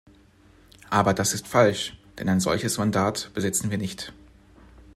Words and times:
Aber 0.89 1.13
das 1.13 1.31
ist 1.35 1.47
falsch, 1.47 1.95
denn 2.17 2.27
ein 2.27 2.39
solches 2.39 2.79
Mandat 2.79 3.29
besitzen 3.35 3.69
wir 3.69 3.77
nicht. 3.77 4.11